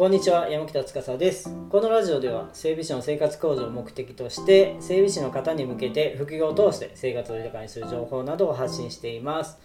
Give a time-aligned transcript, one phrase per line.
[0.00, 1.54] こんにちは山北司です。
[1.68, 9.58] このラジオでは整備士の生活向上を目的として整備士の方に向けて副業を通して生活を豊かにする情報などを発信しています。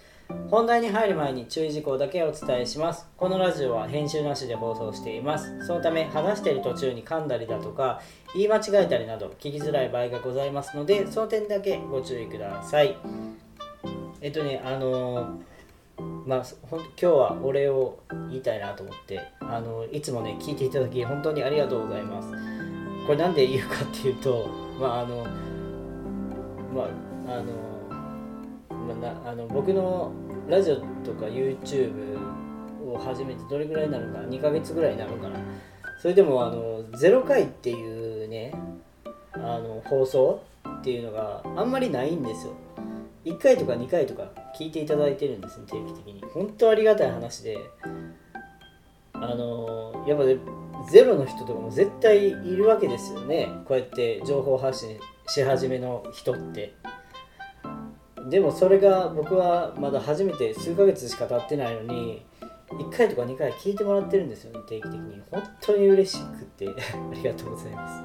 [0.51, 3.07] 本題に入る前に注意事項だけお伝えします。
[3.15, 5.65] このラジオは編集なしで放送しています。
[5.65, 8.01] そのため話している途中に噛んだりだとか
[8.33, 12.97] 言い間違えたりなど聞きづらい場合がございますのでその点だけご注意ください。
[14.19, 15.54] えっとねあのー
[15.97, 17.99] まあ、ほん今日はお礼を
[18.29, 22.29] 言いたいなと思ってあのいつもね聞いていただき本当にありがとうございます。
[23.05, 25.25] これなんで言うかっていうとまああの
[26.73, 30.11] まああの,、まあ、なあの僕の
[30.49, 32.17] ラジオとか YouTube
[32.83, 35.39] を始めてどれぐらいになるか2ヶ月ぐらいになるかな？
[36.01, 38.53] それでもあの0回っていうね
[39.33, 42.53] あの放送っていうのがあんまりないんですよ。
[43.25, 46.21] 1回とか2回とか聞いていただいてるんですね定期的に。
[46.33, 47.57] 本当ありがたい話で。
[49.13, 50.25] あのやっぱ
[50.91, 53.49] ゼロの人とかも絶対いるわけですよね。
[53.65, 56.73] こうやって情報発信し始めの人って。
[58.29, 62.25] でもそれが僕はまだ初めて数ヶ月しか経ってないのに
[62.69, 65.21] 1回とか2回聞いてもらってるんですよね定期的に。
[65.31, 66.67] 本当に嬉しくて。
[66.69, 66.71] あ
[67.13, 68.03] りがとうございます。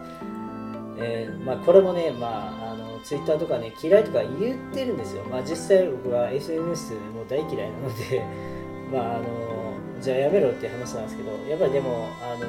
[1.03, 2.70] えー、まあ、これもね、まあ、
[3.03, 8.25] ツイッターとかね嫌いとか言ってるんですよ、まあ、実際僕は SNS も大嫌いなので
[8.93, 9.25] まああの
[10.01, 12.47] じゃあやめろっていう話なんですけどやっぱりでもあの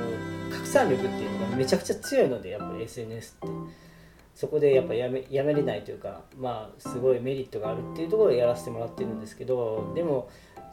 [0.55, 3.91] 拡散力っていうのがめちゃくちゃ強いのでやっぱり SNS って。
[4.33, 10.29] そこでやっぱやめやめれないというかまあすごいメリットがあるっていうところでやらせてもらってるんですけどでも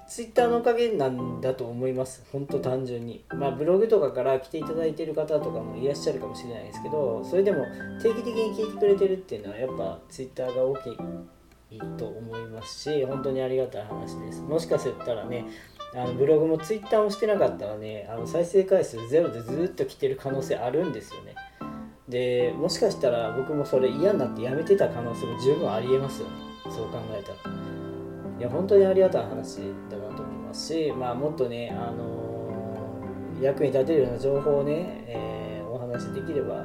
[0.08, 2.26] ツイッターのおかげなんだと思います。
[2.32, 3.22] 本当単純に。
[3.28, 7.66] まあブログとかから来ていただいてる方とかもいらっしゃるかもしれないですけど、それでも
[8.02, 10.96] 定期的に聞いてくれてるっていうのはやっぱツイッターが大きい
[11.98, 14.40] と思いますし、本当にありがたい話です。
[14.40, 15.44] もしかしたらね、
[15.94, 21.34] あのブログもツイッターもしてなかったらね、あの再生回数ゼロでずっと来てる可能性あるんですよね。
[22.08, 26.32] で、もしかしたら僕もそれ嫌になってやめてた可能性も十分ありえますよね。
[26.64, 27.77] そう考えたら。
[28.38, 29.58] いや本当にありがたい話
[29.90, 36.64] だなと思いますし、まあ、もっとね、あのー、役に立てるような情報をね、えー、お話しできれば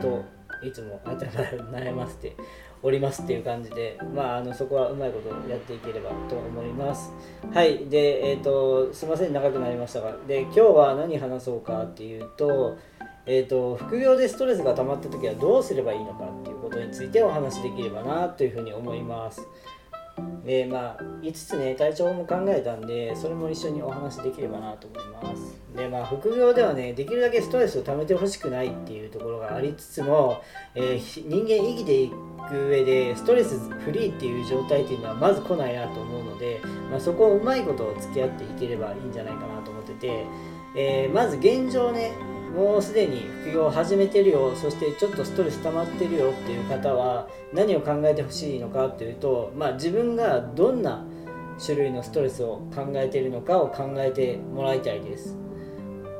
[0.00, 0.24] と
[0.62, 1.30] いつも頭
[1.78, 2.36] 悩ませて
[2.82, 7.12] おりますっていう感じで、まあ、あのそこはうまいことやっていければと思います。
[7.52, 7.86] はい。
[7.86, 12.76] で、えっ、ー、と、すいません、長くなりましたが、で、今日は何話そうかっていうと、
[13.26, 19.40] えーと、副業でストレスが溜まった時はどうすればいいのかっていうことについてお話しできればなというふうに思います。
[20.44, 25.58] でまあ5つね体調も考えたんでそれも一緒にお話できればなと思います。
[25.74, 30.42] でまあ副業ではねできるだけストレスを溜めてほしくないっていうところがありつつも、
[30.74, 32.10] えー、人間生きてい
[32.48, 36.60] く上でストレスフリーっていう状態っていうのはまず来ないなと思うので、
[36.90, 40.26] まあ、そこをうまいことを付き合っていければいいんじゃないかなと思ってて、
[40.76, 42.12] えー、まず現状ね
[42.54, 44.54] もうすでに副業を始めてるよ。
[44.54, 51.04] そしてちょっとストレス溜まってるよっていう方は何を考えてほしいのかっていうと、まあ、自分がどんな
[51.64, 55.36] 種類のストレスを考えているのかを考えてもらいたいです。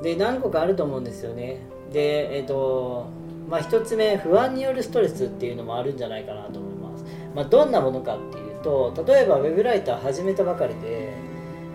[0.02, 1.60] で何個かあると思うんですよね。
[1.92, 3.06] でえっ、ー、と
[3.48, 11.12] まあ1つ目不安によるストレスっていうのもあるんじゃないかなと思います、まあ、どんなものかっていうと例えば web ライター始めたばかりで、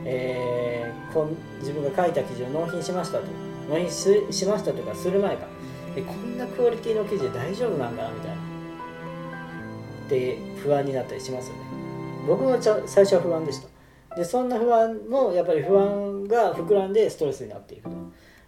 [0.03, 3.48] えー、こん自分が書いた記事を納品しましたと。
[3.69, 5.45] 納品しましたとかする前か。
[5.95, 8.35] えこんなクオリティの記事で大丈夫なんかなみたいな。
[10.07, 11.61] って不安になったりしますよね。
[12.27, 14.15] 僕も最初は不安でした。
[14.15, 17.95] でそんな不安もやっぱり不安が膨らんでストレスになっていくと。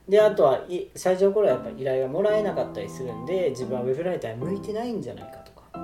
[0.10, 0.66] であとは
[0.96, 5.41] 最初の頃はやっぱり依頼がもらえなかったりするんで自分はウェブライターに向いてないんじゃないか。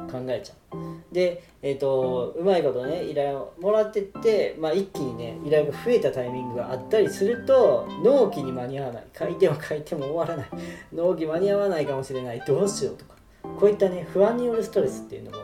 [0.08, 1.14] 考えちゃう。
[1.14, 9.08] で、えーと、うまいことね依頼をもらってって、まあ、一気にね依頼が増えたタイミングがあったりすると納期に間に合わない。
[9.18, 10.50] 書いても書いても終わらない。
[10.94, 12.42] 納期間に合わないかもしれない。
[12.46, 13.16] どうしようとか。
[13.60, 15.38] こういったね不安によるストレスっていうのも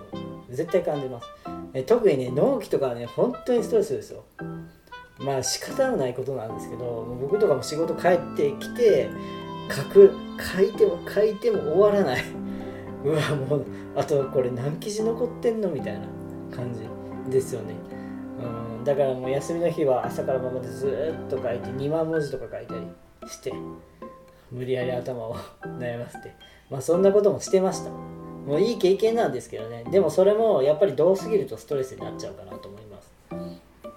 [0.49, 1.27] 絶対感じます、
[1.73, 4.23] え特にね納期とかはね本当にストレスですよ。
[5.19, 9.09] まあ仕方のないことなんですけど僕とかも仕事帰ってきて
[9.71, 10.13] 書く。
[10.55, 12.23] 書いても書いても終わらない。
[13.03, 13.65] うわもう
[13.95, 16.07] あとこれ何記事残ってんのみたいな
[16.55, 17.73] 感じですよね。
[18.77, 22.81] うんだからもう休みの日は朝から晩までずっと書いて2万文字とか書いたり
[23.29, 23.53] して
[24.51, 26.31] 無理やり頭を悩ませて。
[26.69, 27.91] まあそんなこともしてました。
[27.91, 29.85] もういい経験なんですけどね。
[29.89, 33.13] でもそれもやっぱりどうすぎるとストレスになっちゃうかなと思います。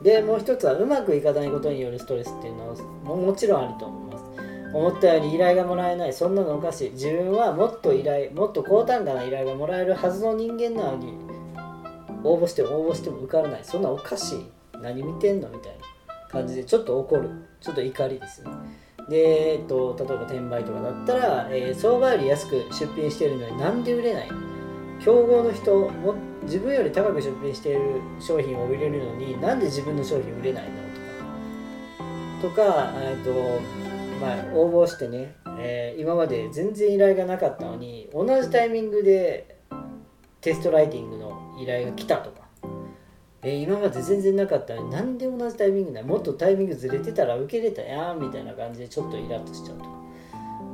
[0.02, 2.74] でもう一つはうまくいかないことによるストレスっていうの
[3.04, 4.05] ももちろんあると思います
[4.76, 6.12] 思ったより依頼がもらえない。
[6.12, 6.90] そんなのおかしい。
[6.90, 11.14] 自分はもっと依頼もっと高単価な依頼がもらえるはずの人間なのに
[12.24, 13.60] 応募しても応募しても受からない。
[13.64, 14.46] そんなおかしい。
[14.82, 17.30] 何見てんのみたいな感じでちょっと怒る。
[17.60, 18.50] ちょっと怒りですね。
[19.08, 24.28] で、えっと、例えば転売とかだったら、えー、相場より安く出品してるのになんで売れない
[25.04, 30.70] 競合の人も自分より高く出品している商品を売れるのになんで自分の商品売れないの？
[32.42, 32.64] とか。
[32.64, 33.85] とか、えっと
[34.20, 39.56] まあ、応募してね、えー、今まで全然依頼がなかったのに同じタイミングで
[40.40, 42.46] テストライティングの依頼が来たとか。
[43.42, 49.84] えー、今まで全然なかったのになんで同じタイミングだもっとタイミングずれてたら受けれたやんみたいな感じでちょっとイラッとしちゃうと。
[49.84, 49.90] か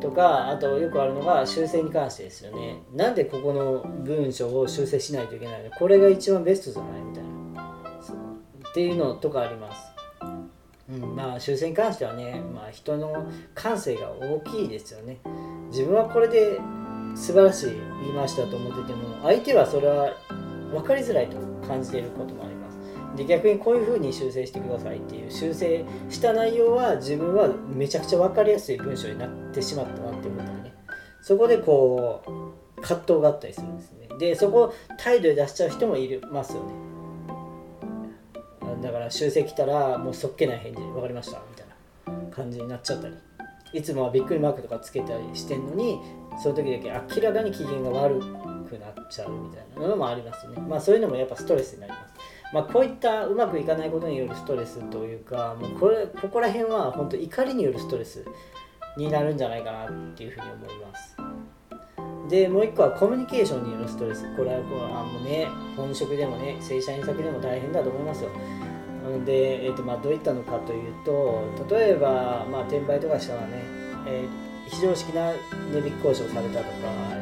[0.01, 2.83] とかあとよくあるのが修正に関してですよね。
[2.93, 5.71] なんでここの文章を修正しないといけないの？
[5.71, 7.03] これが一番ベストじゃない？
[7.03, 7.63] みたいな。
[8.71, 9.92] っていうのとかあります。
[11.01, 15.19] うん、まあ修正に関してはね、まあ、人の感性が大きいですよね。
[15.71, 16.61] 自分はこれで
[17.15, 17.67] 素晴らしい
[18.03, 20.15] 言い回しだと思ってても相手はそれは
[20.71, 21.37] 分かりづらいと
[21.67, 22.79] 感じていることもあります。
[23.17, 30.75] で逆にこういうふうに修正してくださいっていう修正した内容は自分はめちゃくちゃ分かりやすい文章になってしまったなって思ったりね。
[31.21, 34.09] そこでこう葛藤があったりするんですね。
[34.19, 36.92] でそこ態度で出しちゃう人もいますよね。
[38.83, 41.67] だから修正来たらもうそっけない返事分かりましたみたい
[42.29, 43.15] な感じになっちゃったり。
[43.73, 45.99] いつもはびっくりマークとかつけたりしてんのに
[46.43, 48.21] その時だけ明らかに機嫌が悪
[48.69, 50.57] くなっちゃうみたいなのもありますね。
[50.61, 52.13] まあそういうのもやっぱストレスになります。
[52.53, 58.27] まあ、こういったうまくいかないことによるストレスというかもうこれここら辺は本当怒りによるストレス
[58.99, 61.17] になるんじゃないかなっていうふうに思います。
[62.29, 64.25] でもう一個はコミュニケーションによるストレス。
[64.37, 68.31] これはこうあもうね本職でもね正社員作でも大変だと思いますよ。
[69.25, 73.49] で、えーとまあ、どういったのかというと例えば、まあ、転売とかしたらね、
[74.07, 75.33] えー、非常識な
[75.73, 76.71] 値引き交渉されたとか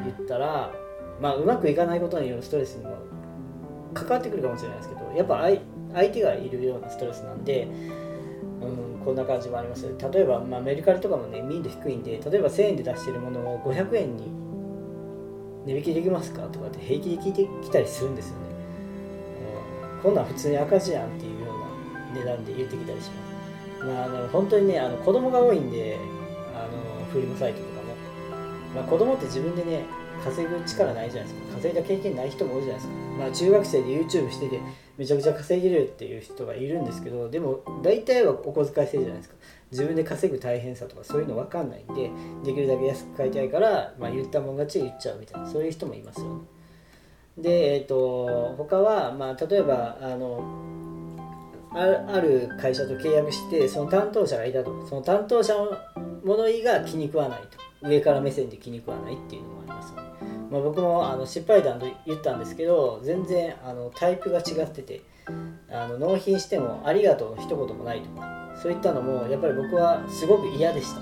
[0.04, 0.72] 言ったら、
[1.20, 2.96] まあ、うまくいかないことによるストレスにも
[3.94, 5.48] 関わってくるかもしれないですけどやっぱ
[5.94, 7.64] 相手がいるようなストレスなんで、
[8.60, 9.86] うん、こんな感じもあります。
[10.12, 14.30] 例えば、まあ、メルカリとかもね民度低いんで例えば1000円で出してるものを500円に
[15.66, 18.40] 値引きできますかとかって平気で聞いてきたりするんですよね、
[19.96, 21.39] うん、こんなん普通に赤字やんっていう
[22.14, 23.84] 値段で言ってきたりします。
[23.84, 25.98] まあ、あ本当にねあの子供が多いんで
[26.54, 27.94] あのフリマサイトとかも、
[28.74, 29.84] まあ、子供って自分でね
[30.22, 31.54] 稼ぐ力ないじゃないですか。
[31.56, 32.94] 稼いだ経験ない人も多いじゃないですか。
[33.18, 34.60] まあ中学生で YouTube してて
[34.98, 39.34] めちゃくちゃ稼げるっていう人がいるんですけどでも大体はお小遣い制じゃないですか。
[39.70, 42.10] 自分で稼ぐ大変さとかそういうの分かんないんで
[42.44, 46.40] できるだけ安く買いたいから、まあ、言ったもん勝ち言っちゃうみたいなそういう人もいますよね。
[47.38, 50.44] でえっ、ー、と他はまあ例えばあの
[51.72, 54.86] ある会社と契約してその担当者がいたと。
[54.86, 55.70] その担当者の
[56.24, 57.88] 物言いが気に食わないと。
[57.88, 60.02] 上から目線で気に食わないっていうのもありますね。
[60.50, 65.02] まあ、僕もあの失敗談と言ったんですけど全然あのタイプが違ってて
[65.70, 68.10] あの納品しても「ありがとう」の一言もないと。
[68.10, 71.00] かそういったのもやっぱり僕はすごく嫌でした。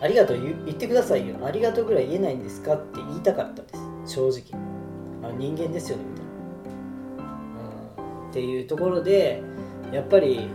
[0.00, 1.36] ありがとう言ってくださいよ。
[1.42, 3.68] ありがとうぐらい言えないんですかって言いたかったで
[4.04, 4.14] す。
[4.14, 4.60] 正直。
[5.22, 6.25] あの人間ですよねみたいな、
[8.36, 9.42] っていうところで
[9.90, 10.50] やっぱり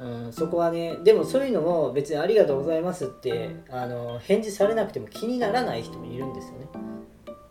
[0.00, 6.68] うん、そこはねでもそういうのも別に「ありがとうございます」ってあの返事されなくても気にならない人もいるんですよね。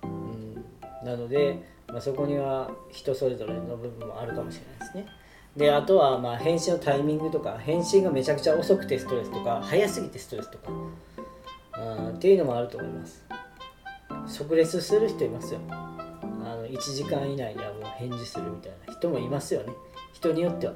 [0.03, 0.07] う
[1.05, 1.05] ん。
[1.05, 5.05] なので、まあ、そこには人それぞれの部分もあるかもしれないですね。
[5.55, 10.71] であとはまあ返信のタイミングとか返信がめちゃくちゃ遅くてストレスとか早すぎてストレスとか、
[11.77, 13.23] うん、っていうのもあると思います。
[14.25, 15.59] 即レスする人いますよ。
[16.69, 19.73] 1時間以内にはもう返事するみたいな人もいますよね。
[20.13, 20.73] 人によっては。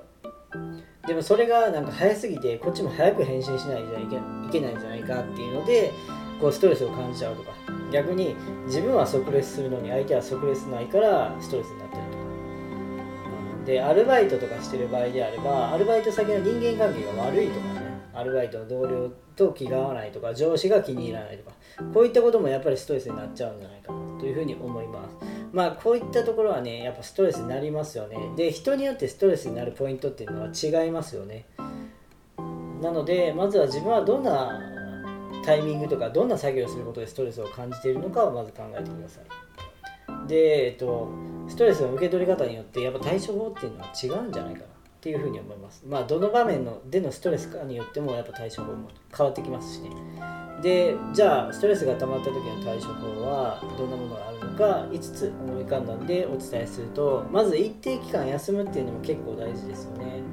[1.07, 4.03] でもそれがなんか早すぎてこっちも早く返信しないじゃい
[4.51, 5.91] けないんじゃないかっていうので
[6.39, 7.51] こうストレスを感じちゃうとか。
[7.91, 8.35] 逆に
[8.65, 12.23] 自分は即レスするのに相手は即レスないからストレスになってるとか。
[13.65, 17.72] でアルバイトとかしてる場合であればアルバイト先の人間関係が悪いとか。
[18.13, 21.51] アルバイトの同僚と気が合わないとか上司が気に入らないとか
[21.93, 25.17] こういったこともやっぱりストレスになっちゃうんじゃないかなというふうに思います。
[25.51, 28.17] まあこういったところはねやっぱストレスになりますよね。
[28.35, 31.45] で人によってストレスになるポイントっていうのは違いますよね。
[32.81, 34.61] なのでまずは自分はどんな
[35.43, 40.27] タイミングとかどんな作業をすることでストレスを感じているのかをまず考えてください。
[40.27, 41.09] で、えっと、
[41.47, 44.65] ストレスの受け取り方によってやっぱ対処法っていうのは違うんじゃないかな。
[45.03, 45.83] っていうふうに思います。
[45.85, 49.89] まあどの場面のでのストレスかによってもやっぱ対処法も変わってきますしね。
[50.61, 60.23] でじゃあストレスが溜まった時の対処法はどんなものがあるのか5つ思い浮かんだんでお伝えするとまず一定期間休むっていうのも結構大事ですよね。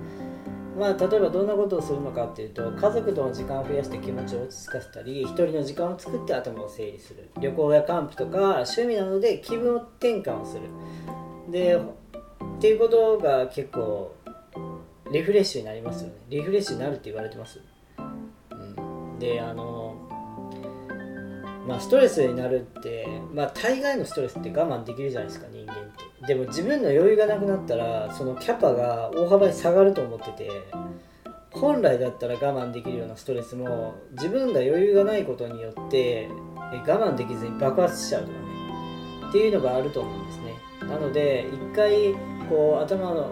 [0.78, 7.28] まあ、例えばどんなことをするのかっていうと家族との時間を増やして気持ちを落ち着かせたり一人の時間を作って頭を整理する。
[7.40, 10.62] 旅行やキャンプとか趣味などで気分転換をする。
[11.50, 14.14] でっていうことが結構
[15.12, 16.14] リフレッシュになりますよね。
[16.28, 17.60] リフレッシュになるって言われてます、
[17.98, 18.02] う
[18.54, 19.96] ん、であの
[21.66, 25.76] まあストレスになるってまあ大概のストレスって我慢できるじゃないですか人間っ
[26.20, 26.26] て。
[26.26, 30.50] でも自分の余裕がなくなったらそのキャパが大幅に下がると思ってて
[31.50, 38.44] 本来だったら我慢できるようなストレスも自分が余裕がないことによって我慢できずに爆発しちゃうとかね。
[39.28, 40.54] っていうのがあると思うんですね。
[40.88, 42.14] なので一回
[42.48, 43.30] こう頭の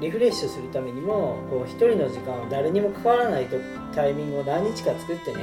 [0.00, 3.56] リフレッシュするためにもこう一人の時間を誰にも関わらないと
[3.94, 5.40] タイミングを何日か作ってね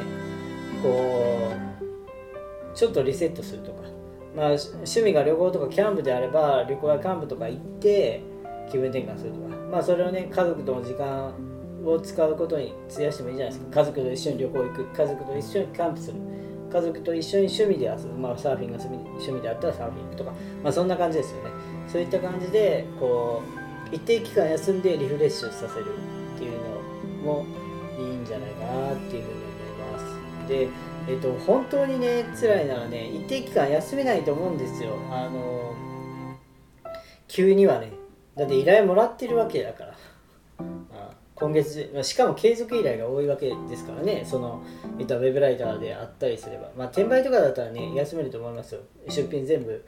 [0.82, 1.52] こ
[2.74, 3.82] うちょっとリセットするとか。
[4.36, 8.22] まあ趣味が旅行とかキャンプであれば旅行やキャンプとか行って
[8.72, 9.56] 気分転換するとか。
[9.70, 11.34] まあそれをね家族との時間
[11.84, 13.82] を使うことに費やしてもいいじゃないですか。
[13.82, 14.86] 家族と一緒に旅行行く。
[14.86, 16.18] 家族と一緒にキャンプする。
[16.72, 20.32] 家族と一緒に趣味で遊ぶ、まあ、サーフィンが趣味であったらサーフィン行くとか、
[20.64, 21.50] まあ、そんな感じですよね。
[21.90, 23.61] そういった感じでこう
[23.92, 25.86] 一定期間休んでリフレッシュさせる
[26.36, 26.52] っていう
[27.24, 27.46] のも
[28.00, 29.44] いいんじゃないかなっていうふうに
[29.80, 30.48] 思います。
[30.48, 30.68] で
[31.08, 34.96] えっと本当にね辛いならね一定期間休めないと思うんですよ。
[35.12, 35.74] あの
[37.28, 37.92] 急にはね。
[38.36, 39.96] だって依頼もらってるわけだから。
[41.36, 44.24] 今月しかも継続依頼が多いわけですからね。
[44.24, 44.62] その
[45.00, 46.70] いったウェブライターであったりすれば。
[46.78, 48.82] まあ転売とかだったらね休めると思いますよ。
[49.10, 49.84] 出品全部、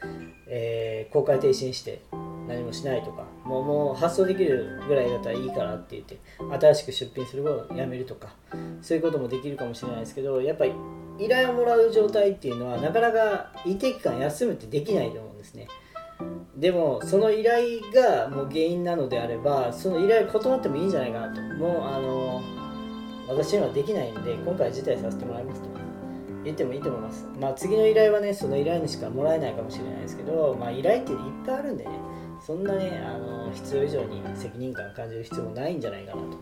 [0.48, 2.02] えー、公開停止にして。
[2.48, 6.20] 何もしないとかもうもう発送できるぐらいだったらいいからって言って
[6.60, 8.30] 新しく出品することをやめるとか
[8.82, 10.74] そういうこともできるかもしれないですけどやっぱり
[11.20, 15.68] 依頼をもらう状態っていうのはなかなか一定期間休むってできないと思うんですね。
[16.56, 21.42] でもその依頼がもう原因なのであればその依頼断ってもいいんじゃないかなと。
[21.56, 22.42] もうあの
[23.28, 25.70] 私にはできないんで今回辞退させてもらいますと
[26.44, 27.28] 言ってもいいと思います。
[27.40, 31.92] まあ次の依頼はねその依頼にしかもらえないかもしれないですけどまあ依頼っていっぱいあるんでね。
[32.46, 36.38] そんなねあの必要以上に責任感感じる必要もないんじゃないかなと。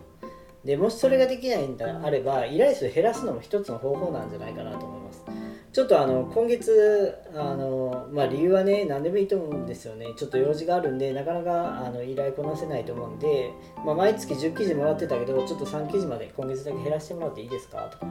[0.64, 5.24] でもしそれができないんであれば依頼数減らすのも一つの方法なんじゃないかなと思います。
[5.72, 10.06] ちょっとあの今月あの、まあ、理由はね何でもいいと思うんですよね。
[10.16, 13.50] ちょっと用事があるんでなかなかあの依頼こなせないと思うんで、
[13.84, 17.88] まあ、毎月10記事もらってたけどちょっと3記事まで今月だけ減らしてもらっていいですか？
[17.90, 18.06] とか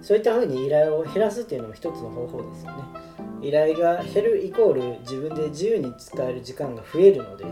[0.00, 2.84] そういったふうに依頼を減らすっていうのも一つの方法ですよね。
[3.42, 7.44] 依頼が減るイコール自分で自由に使える時間が増えるので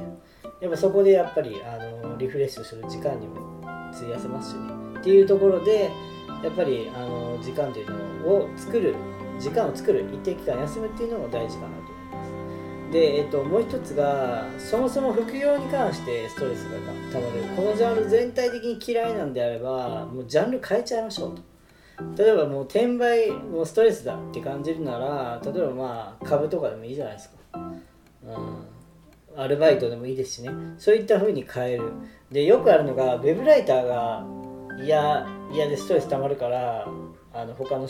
[0.60, 1.76] やっぱそこでやっぱりあ
[2.06, 3.60] のリフレッシュする時間にも
[3.92, 4.72] 費やせますしね。
[5.00, 5.90] っていうところで
[6.42, 8.94] やっぱりあの時間というのを作る
[9.38, 12.92] 時間を作る一定期間休むっていうのも大事かなと思います。
[12.92, 16.78] で、えっと、もう一つがそもそも副業に関してストレスが
[17.12, 17.42] たまる。
[17.56, 21.51] このジャンル全体的に嫌いなんであればもうジャンル変えちゃいましょうと。
[22.16, 30.50] 例えばもう転売もうストレスだって感じるなら例えばまあ株とかでもいいじゃないですか、うん、アルバイトでもいいですしね。
[30.78, 31.92] そういった風に変える。
[32.30, 34.24] でよくあるのがウェブライターが
[34.82, 36.86] 嫌嫌でストレス溜まるから
[37.34, 37.88] あの他の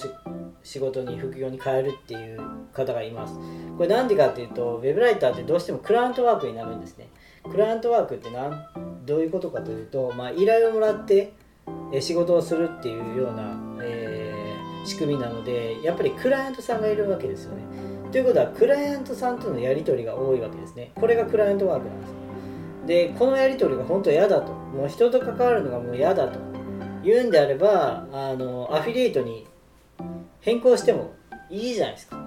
[0.63, 2.41] 仕事に副業に変えるっていう
[2.73, 3.35] 方がいます。
[3.77, 7.09] これなんでかっていうとウェブライターってどうしてもクライアントワークになるんですね。
[7.51, 11.33] クライアントワークってなんどういうことかというと、まあ、依頼をもらって
[12.01, 14.02] 仕事をするっていうような、えー、
[14.85, 17.63] 仕組みなのでやっぱりクライアントさんがいるわけですよね。
[18.11, 20.93] ということはクライアントさんとのやり取りが多いわけですね。
[20.95, 22.13] これがクライアントワークなんです
[22.87, 24.53] でこのやり取りが本当嫌だと。
[24.53, 26.39] もう人と関わるのがもう嫌だと。
[27.05, 29.47] 言うんであればあのアフィリエイトに
[30.41, 31.13] 変更しても
[31.51, 32.23] いいじゃないですか。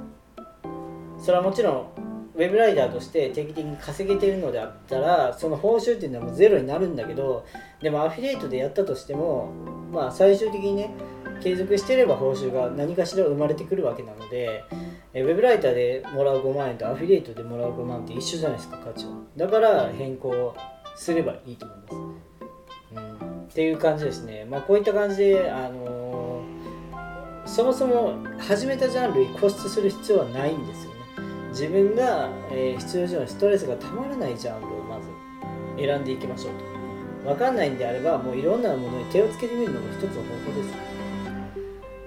[1.18, 7.46] それはもちろんウェブライターとして定期的に稼げているのであったらその報酬っていうのはもうゼロになるんだけど
[7.82, 9.50] でもアフィリエイトでやったとしても
[9.92, 10.94] まあ最終的にね
[11.42, 14.64] 継続していれば報酬が何かしら生まれてくるわけなので
[15.16, 19.14] えウェブライターでもらう5万円とアフィリエイトでもらう5万って一緒じゃないですか価値は。
[19.38, 20.54] だから変更
[20.96, 21.96] すればいいと思います、
[22.96, 24.46] うん、っていう感じですね。
[24.50, 30.96] まあこういった感じであのー、そもそも始めたジャンルに固執する必要はないんですよね。
[31.52, 35.08] 自分が、えー、必要以上のストレスがたまらないジャンルをまず
[35.82, 36.54] 選んでいきましょう
[37.24, 37.30] と。
[37.30, 40.95] 分かんないんであればもういろんなものに手をつけてみるのも一つの方法です。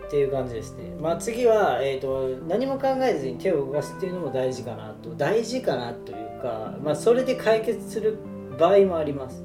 [0.09, 0.97] っていう感じですね。
[1.01, 5.11] まあ次は、えーと、何も考えずに手を動かすっていうのも大事かなと。
[5.11, 8.19] 大事かなというか、まあ、それで解決する
[8.59, 9.45] 場合もあります。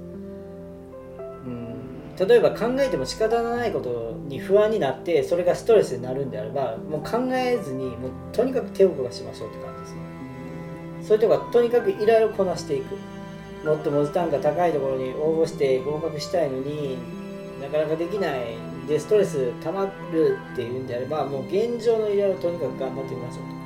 [1.45, 2.15] うん。
[2.15, 10.01] 例えば考えても仕方のないことに不安になってそれがストレスになるんであればもう考えずにもうとにかく手を動かしましょうって感じですね。
[11.01, 12.95] そういうとこはとにかく依頼をこなしていく。
[13.65, 16.97] もっと文字単価高いところに応募して合格したいのに
[17.61, 23.63] なかなかできないでストレス溜まるっていうんであればもう現状の依頼をとにかく頑張ってみましょうと。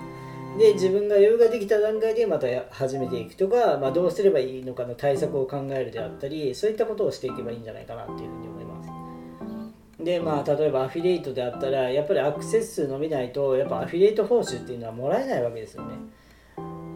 [0.58, 10.04] で自分が余裕ができた段階でまた始めていくとか、まあ、どうすればいいのかの対策を考えるであったりそういったことをしていけばいいんじゃないかなっていうふうに思います。
[10.04, 15.96] でまあ例えばアフィリエイトであったらやっぱりアクセス数伸びないとやっぱアフィリエイト報酬っていうのはもらえないわけですよね。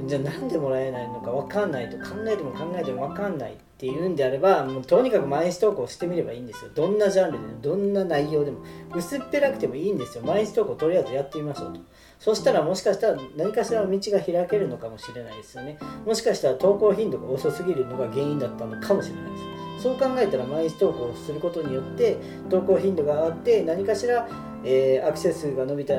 [0.08, 6.70] じゃあなんでもらえないのか分かんないと考えても考えても分かんないっていうんであればもうとにかく毎日投稿してみればいいんですよ。
[6.76, 8.60] どんなジャンルでもどんな内容でも。
[8.94, 10.24] 薄っぺらくてもいいんですよ。
[10.24, 11.80] 毎日投稿とりあえずやってみましょうと。
[12.20, 15.80] そしたらもしかしたら何かしらの道が開けるのかもしれないですよね。
[16.06, 19.38] もしかしたら投稿頻度が遅すぎるのが原因だったのかもしれないで
[19.80, 19.84] す。
[19.84, 22.18] そう考えたら毎日投稿することによって
[22.52, 24.30] 投稿頻度が上がって何かしら、
[24.64, 25.96] えー、アクセス数が伸びた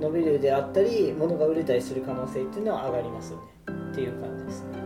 [0.00, 3.44] 伸びるであったり物が売れたりする可能性っていうのは上がりますよね。
[3.90, 4.83] っていう感じですね。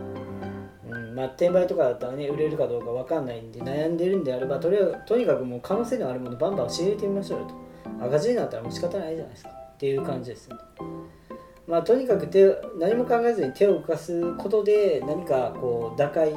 [1.19, 7.47] うんまあ、転売とかだったらね売れるかどうか分かんないんで悩んでるんであればとりあえずとにかくもう可能性のあるものバンバン仕入れてみましょうよ
[7.99, 10.55] と赤字になったらもう仕方ないじゃないですかっていう感じですね。
[11.67, 12.45] まあ、とにかく手
[12.79, 16.33] 何も考えずに手を動かすことで何かこう打開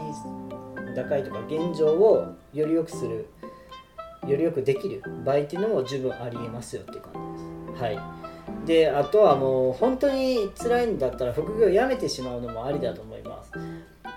[0.94, 3.26] 打開とか現状をより良くする
[4.28, 7.12] より良くできる場合っていうのも十分ありえますよっていう感
[7.66, 7.82] じです。
[7.82, 8.21] はい
[8.66, 13.52] であとはもう本当に辛いんだったら副業を辞めてしまうのもありだと思います。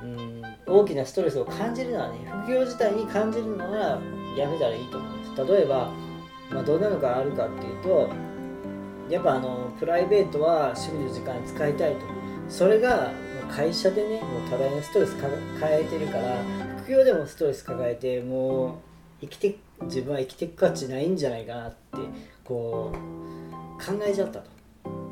[0.03, 3.99] うん大きなストレスを感じるのはね副業自体に感じるのは
[4.37, 5.51] やめたらいいと思います。
[5.51, 5.91] 例えば、
[6.51, 8.09] まあ、どんなのがあるかっていうと
[9.09, 12.05] やっぱあのプライベートは趣味の時間使いたいと。
[12.49, 13.11] それが
[13.49, 15.29] 会社でねもう多大なストレス抱
[15.71, 16.37] えてるから
[16.83, 18.71] 副業でもストレス抱えてもう
[19.21, 21.97] 生きて自分は生きていく価値ないんじゃないかなって
[22.43, 24.55] こう考えちゃったと。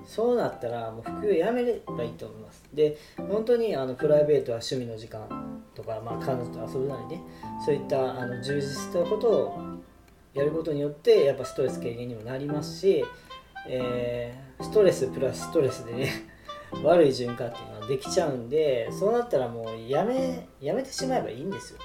[0.05, 2.63] そうなったらもう副業やめればいいと思います。
[2.73, 5.27] で本当にあのプライベートは趣味の時間
[5.73, 7.21] とか、まあ、彼女と遊ぶなりね
[7.65, 9.59] そういったあの充実したことを
[10.33, 13.05] やることによってやっぱストレス軽減にもなりますし、
[13.67, 16.09] えー、ストレスプラスストレスでね
[16.83, 21.79] 悪い循環っていうのはできちゃうんでそうなったらもうやめやめてしまえばいいんですよ。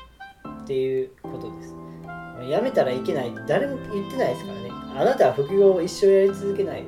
[0.62, 1.74] っていうことです。
[2.50, 3.32] やめたらいけない。
[3.46, 4.77] 誰も言ってないですからね。
[4.96, 6.84] あなたは副業を一生やり続けない、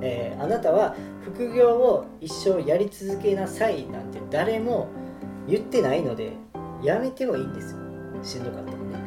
[0.00, 4.88] えー、あなたは副業を一生やり続けなさいなんて誰も
[5.46, 6.32] 言ってないので
[6.82, 7.78] やめてもいいんですよ。
[8.22, 9.03] しんどかったらね。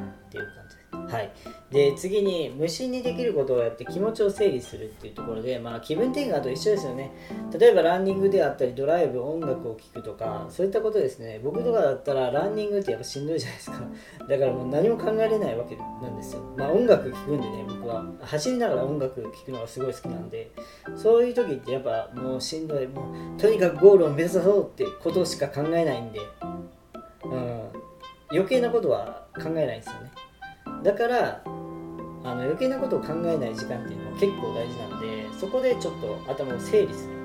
[1.07, 1.31] はい。
[1.71, 7.11] で次に無心にできることをやって気持ちを整理するっていうところで、まあ、気分転換と一緒ですよね。
[7.57, 11.39] 例えばランニングであったりドライブ音楽を聴くとかそういったことですね。
[11.43, 13.79] 僕とかだったらランニングってやっぱしんどいじゃないですか。
[14.27, 16.41] だからもう何も考えれないわけなんですよ。
[16.55, 18.05] まあ音楽聴くんでね僕は。
[18.21, 20.51] 走りながら音楽聴くのがすごい好きなんで。
[20.95, 22.87] そういう時ってやっぱもうしんどい。
[22.87, 26.19] もうとにかくゴールを目指そうってことしか考えないんで、
[27.23, 27.61] うん、
[28.31, 30.11] 余計なことは考えないんですよね。
[30.83, 31.41] だから
[32.23, 37.17] あの余計なことを考えない時間っていうのは結構大事なんでそこでちょっと頭を整理する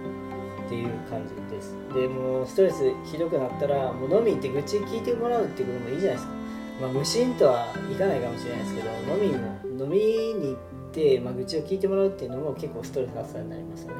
[0.66, 1.76] っていう感じです。
[1.92, 6.32] でもうストレスひどくなったらもう飲み行って愚痴聞いてもらうっていうこともいいじゃないですか。
[6.80, 13.94] まあ無心とはいかないかもしれないですけど飲みも飲みに行って、まあ、愚痴を聞いてもらうっていうのも結構ストレス発散になりますよね。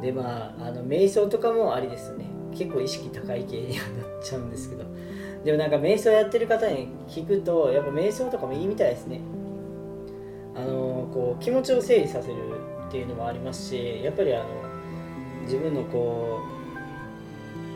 [0.00, 2.26] でまああの瞑想とかもありですね。
[2.54, 4.84] 結構意識高い系にはなっちゃうんですけど。
[5.44, 9.20] でもなんか瞑想やってる方に聞くとやっぱ瞑想とかもいいみたいですね
[10.54, 12.34] あのこう気持ちを整理させる
[12.88, 14.46] っていうのもありますしやっぱりあの
[15.44, 16.40] 自分のこ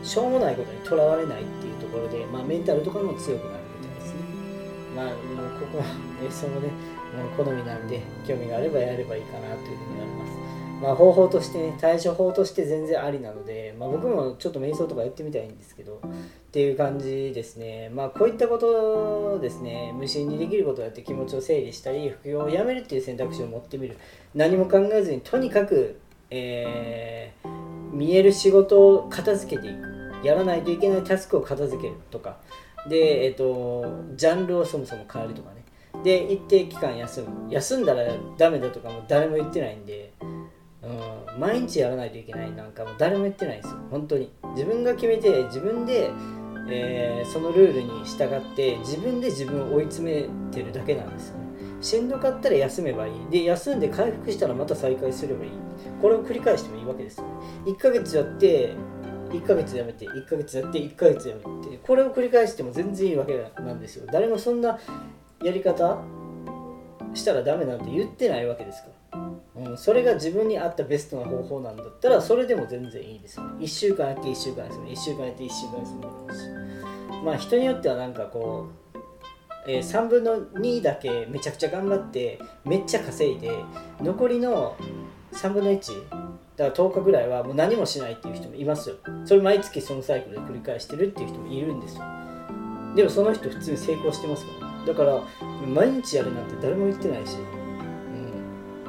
[0.01, 4.19] うしょうもないことにとらわれないっていうところで、まあ、メンタルとかも強くなるみたいですね。
[4.95, 5.15] まあ、もう
[5.59, 5.85] ここは
[6.21, 6.69] 瞑想もね
[7.37, 10.33] 好みなんで興味があればやればいいかなというふうに思います。
[10.81, 16.01] まあ、方法としてね対処法として全然ありなので、まあ、僕もちょっと瞑想とかやってみたいんですけど
[16.53, 17.89] っていう感じですね。
[17.95, 19.91] まあこういったことですね。
[19.97, 23.97] 無心にできることをやって気持ちを整理したり副業をやめるっていう選択肢を持ってみる。
[24.35, 27.49] 何も考えずにとにかく、えー、
[27.91, 30.21] 見える仕事を片付けていく。
[30.23, 32.37] やらないといけないタスクを片付けるとか。
[32.87, 35.63] で、えっ、ー、とジャンルをそもそも変えるとかね。
[36.03, 37.51] で一定期間休む。
[37.51, 38.03] 休んだら
[38.37, 40.13] ダメだとかも誰も言ってないんで。
[40.83, 43.79] うん、毎日やらないといけないなんかも誰も言ってないんですよ。
[43.89, 44.31] 本当に。
[44.49, 46.11] 自分が決めて自分で、
[46.69, 51.43] えー、そのルールに従って自分で自分を追い詰めてるだけなんですよね。
[51.81, 53.29] しんどかったら休めばいい。
[53.29, 55.51] で休んで回復したらまた再開すればいい。
[56.01, 57.31] これを繰り返してもいいわけですよね。
[57.65, 58.75] 1ヶ月やって
[59.29, 61.77] 1ヶ月やめて1ヶ月やって1ヶ月やめて。
[61.77, 64.05] これを繰り返しても全然いいわけなんですよ。
[64.11, 64.79] 誰もそんな
[65.43, 66.01] やり方
[67.13, 69.02] したらダメなんて言ってないわけですから。
[69.55, 73.65] うん、それが自分に合ったベストな方法なんだったらそれでも全然いいですよね。
[73.65, 78.99] 1週間やって1週間休む1週間やって1週間休むしまあ人によってはなんかこう、
[79.67, 83.51] えー、3分の2だけめちゃくちゃ頑張ってめっちゃ稼いで
[84.01, 84.75] 残りの
[85.31, 86.09] 3分の1
[86.55, 88.95] だから10日ぐらいはもう何もしないっていう人もいますよ。
[89.25, 92.03] それ毎月そのサイクルで繰り返してるっていう人もいるんですよ。
[92.95, 94.73] でもその人普通に成功してますから。
[94.85, 95.19] だから
[95.65, 97.37] 毎日やるなんて誰も言ってないし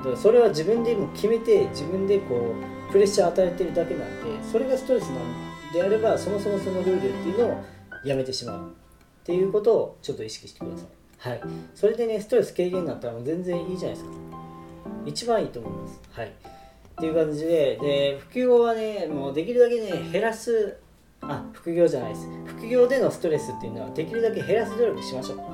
[0.04, 2.54] からそれは自分でも決めて自分でこ
[2.88, 7.64] うプレッシャー与えてるだけなんでそれがストレスなんであればそもそもそのルールっていうのを
[8.04, 11.30] やめてしまうっていうことをちょっと意識してください。
[11.30, 11.40] はい。
[11.74, 14.14] それでねストレス軽減になったらもう全然いいじゃないですか。
[15.06, 16.00] 一番いいと思います。
[16.12, 16.26] はい。
[16.26, 16.30] っ
[17.00, 20.76] ていう感じでで副業はねもうできるだけね減らす
[21.22, 22.28] あ副業じゃないです。
[22.46, 25.53] 副業でのストレスっていうのはできるだけ減らす努力しましょう。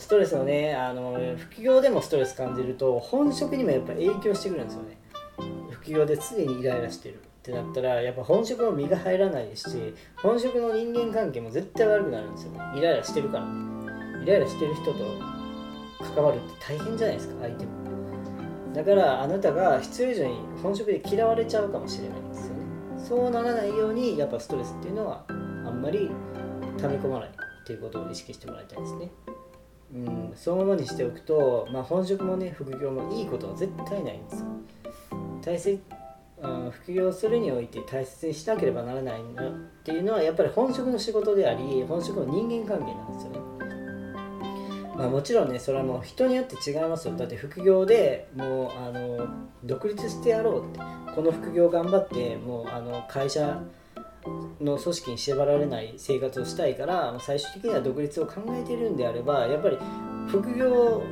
[0.00, 4.98] ストレスをねあの副業でもストレス感じると本職にもやっぱ影響してくるんですよね。
[5.70, 12.58] 副業で常にイライラしてるってなったらやっぱ本職の身が入らないですし本職の人間関係も絶対悪くなるんですよね。
[12.76, 13.44] イライラしてるから。
[13.44, 13.68] ね
[14.24, 14.98] イライラしてる人と
[16.14, 17.72] 関わるって大変じゃないですか相手も。
[18.74, 22.60] だからあなたが必要以上に本職で嫌われちゃうかもしれないんですよね。
[22.98, 25.32] そうならないようにやっぱストレスっていうのはあ
[25.70, 26.10] んまり
[26.78, 29.10] 溜め込まないっていうことを意識してもらいたいですね
[29.94, 34.46] うんそのままにしておくと、まあ、本職もね副業もいいことは絶対ないんですよ。
[35.42, 35.80] 大切
[36.70, 43.38] 副業するにおいて大切にしなければならないなっていうのはやっぱり本職の仕事であり本職の人間関係なんですよね。
[44.96, 47.16] まあ、もちろんねそれはもう人によって違いますよ。
[47.16, 49.26] だって副業でもうあの
[49.64, 50.80] 独立してやろうって
[51.14, 53.62] この副業頑張ってもうあの会社
[54.60, 59.78] の組織に縛られない生活をしたいから最終的には独立を考えてるんであればやっぱり
[60.28, 61.02] 副業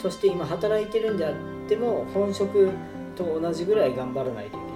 [0.00, 1.34] として今働いてるんであっ
[1.68, 2.70] ても本職
[3.16, 4.74] と同じぐらい頑張らないといけない。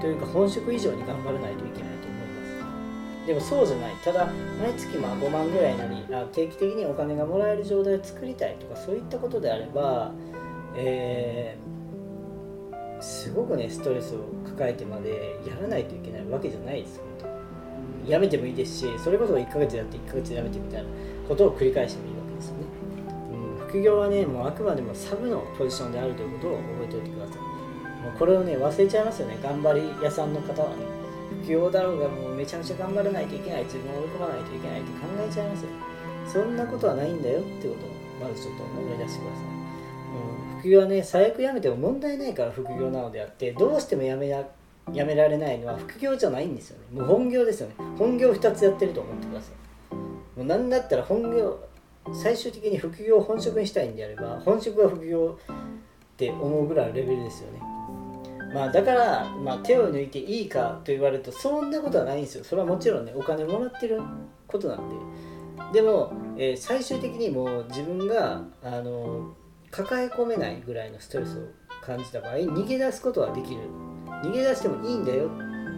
[0.00, 3.26] というか本職以上に頑張らないといけないと思います。
[3.26, 3.94] でもそうじゃない。
[4.04, 4.26] ただ
[4.60, 10.12] 毎月まあ5万ぐらいなり定期的にお金がもらえる状態を作りたいとかそういったことであれば、
[10.74, 11.85] えー、
[13.00, 17.30] すごくねストレスを抱えてまでやらないといけないわけじゃないです本
[18.04, 20.88] 当やめてもいいですしそれこそ1ヶ月やって1ヶ月やめてみたいな
[21.28, 22.64] ことを繰り返してもいいわけですよね、
[23.32, 27.38] うん、副業はねもうあくまでもサブのポジションであるということを覚えておいてください。
[28.02, 29.38] もうこれをね忘れちゃいますよね。
[29.42, 30.76] 頑張り屋さんの方はね。
[31.42, 33.64] 不況だろうがもうめちゃめちゃ頑張らないといけない。
[33.64, 35.70] 自分を追い込まないといけないって考えちゃいますよ
[36.26, 39.55] そんなことはないんだよってことをまずちょっと思い出してください、
[40.58, 44.44] 副業はね最悪やめても問題ないから副業なのであってどうしてもやめや
[44.92, 47.00] やめられないのは副業じゃないんですよね。
[47.00, 47.74] もう本業ですよね。
[47.98, 49.94] 本業2つやってると思ってください。
[50.36, 51.58] もう何だったら本業
[52.12, 57.60] 最終的に副業を本職にしたいんであれば本職は副業って思うぐらいのレベルですよね。
[58.54, 62.44] まあ、だから、まあ、手を抜いていいかと言われるとそんなことはないんですよ。
[62.44, 64.00] それはもちろんねお金もらってる
[64.46, 64.88] ことなん
[65.72, 65.80] で。
[65.80, 69.34] でも、えー、最終的にもう自分があの
[69.70, 71.42] 抱え込めないぐらいのストレスを
[71.84, 73.60] 感じた場合逃げ出すことはできる。
[74.22, 75.30] 逃げ出してもいいんだよ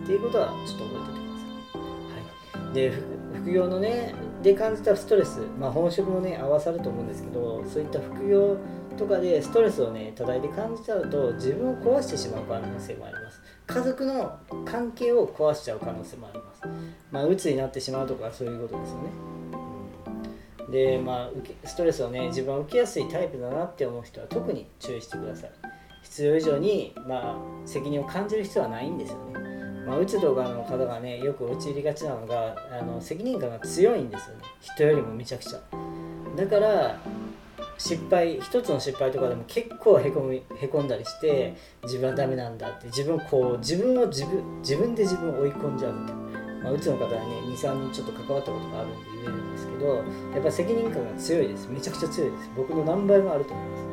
[0.03, 2.93] っていうことはちょっと覚えておいてください、はい、で
[3.35, 8.57] 副業のねで感じたストレス、まあ、本職もね合わさると思うんですけどそういった副業
[8.97, 13.41] とかでストレスをね多大で感じちゃうと自分を壊してしまう可能性もあります。
[13.67, 16.63] 家族の関係を壊しちゃう可能性もあります。
[17.11, 19.38] まあ鬱になってしまうとかそういうことですよね。
[20.71, 21.31] でま
[21.65, 25.51] あストレスをね自分は受けやすいタイプだなって思う人は特に注意してください。
[26.03, 29.41] 必要以上に、まあ、責任を感じる必要はないんですよね。
[29.87, 34.43] まあ、うつとかの方がねよく陥りがちなのがあの責任感が強いんですよね。
[34.61, 35.61] 人よりもめちゃくちゃ。
[36.37, 36.99] だから
[37.79, 46.23] 失敗一つの失敗とかでも結構へこみへこんだりして自分はダメなんだって自分こう自分を自分自分で自分を追い込んじゃうみたいな、
[46.65, 49.48] まあ、うつの方はね23人ちょっと関わったことがあるんで言える
[49.79, 51.69] どやっぱ責任感が強いです。
[51.69, 52.51] めちゃくちゃ強いです。
[52.57, 53.89] 僕の何倍もあると思います。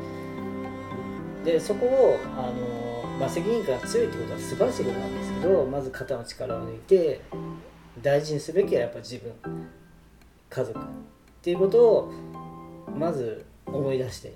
[1.46, 7.22] でそこをあの、まあ、責任感が強いってことは素晴らしいことなんですけどまず肩の力を抜いて
[8.02, 9.32] 大事にすべきはやっぱ自分
[10.50, 10.84] 家族っ
[11.42, 12.14] ていうことを
[12.98, 14.34] まず思い出して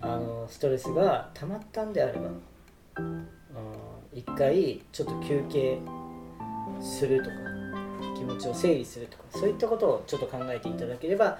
[0.00, 2.30] あのストレスが溜まったんであれば
[4.14, 5.78] 一回ちょっと休憩
[6.80, 7.36] するとか
[8.16, 11.38] 気持ちを整理するとかそういったことをちょっと考えていただければ、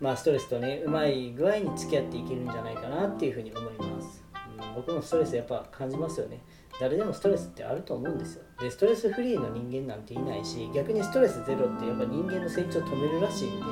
[0.00, 4.24] まあ、ストレスとねうまい具合に付き合っていけるんじゃないかなっていうふうに思います、
[4.58, 6.40] うん、僕もストレスやっぱ感じますよね。
[6.80, 8.44] 誰でもストレスってあると思うんですよ。
[8.60, 13.66] でストレスフリーの人間なんていないし逆にストレスゼロってやっぱ人間の成長を止めるらしいんで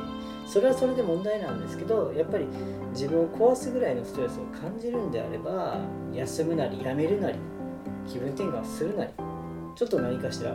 [0.46, 2.46] それはそれで問題なんですけどやっぱり
[2.92, 5.78] 自分を壊すぐらいのストレスを感じるんであれば
[6.12, 7.38] 休むなりやめるなり
[8.08, 9.10] 気分転換するなり
[9.76, 10.54] ちょっと何かしら、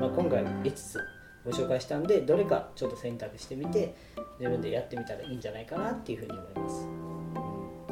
[0.00, 0.98] まあ、今回5つ
[1.44, 3.94] ご紹介したんでどれかちょっと選択してみて
[4.38, 6.88] 自分でやってみたらいいんじゃないかなっていうふうに思います。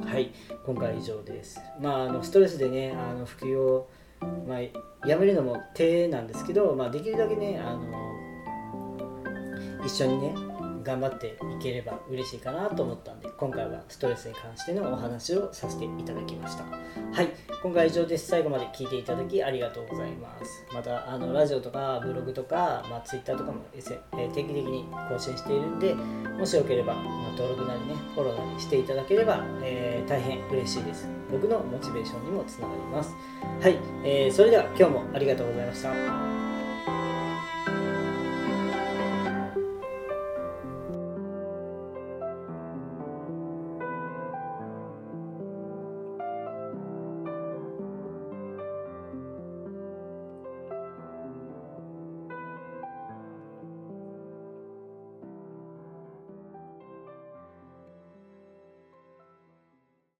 [0.06, 0.32] はい
[0.66, 1.60] 今回は以上です。
[1.80, 3.86] まあ、あのストレスでねあの服用、
[4.46, 8.12] まあ、やめるのも手なんですけど、まあ、できるだけねあの
[9.84, 10.51] 一緒にね
[10.82, 16.64] 頑張っていければ嬉しいかなと思ったんで今回はストレスに関してのお話をさせていただきました。
[16.64, 17.28] はい
[17.62, 18.26] 今回は以上です。
[18.26, 20.66] 最後まで聞いていただきありがとうございます。
[20.72, 31.08] またあのラジオとかブログとか、まあ、Twitter とかも、えー、定期的に更新しているんでもしよければ、まあ、登録なりねフォローなりしていただければ、えー、大変嬉しいです。
[31.30, 33.14] 僕のモチベーションにもつながります。
[33.60, 36.41] はい、えー、それでは今日もありがとうございました。